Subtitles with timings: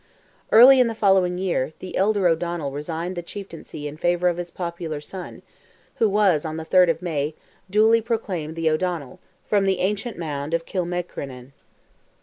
[0.51, 4.49] Early in the following year, the elder O'Donnell resigned the chieftaincy in favour of his
[4.49, 5.43] popular son,
[5.97, 7.35] who was, on the 3rd of May,
[7.69, 11.51] duly proclaimed the O'Donnell, from the ancient mound of Kilmacrenan.